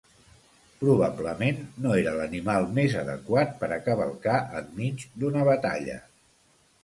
[0.83, 5.99] Probablement no era l’animal més adequat per a cavalcar enmig d’una batalla.